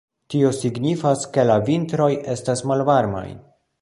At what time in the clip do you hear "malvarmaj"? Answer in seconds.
2.73-3.27